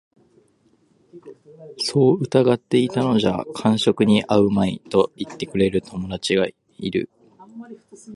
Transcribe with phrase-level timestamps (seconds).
[1.77, 6.47] そう凝っていたのじゃ間職に合うまい、と云ってくれる友人があ
[6.87, 7.11] る